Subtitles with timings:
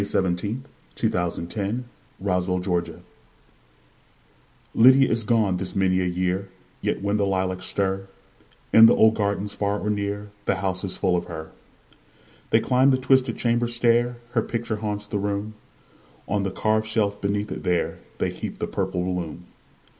[0.01, 0.63] Lizette
[1.03, 1.53] Woodworth
[2.19, 3.03] Reese Lydia is gone this many a year
[4.73, 6.49] LYDIA is gone this many a year,
[6.81, 8.07] Yet when the lilacs stir,
[8.73, 11.51] In the old gardens far or near, The house is full of her.
[12.49, 15.53] They climb the twisted chamber stair; Her picture haunts the room;
[16.27, 19.45] On the carved shelf beneath it there, They heap the purple bloom.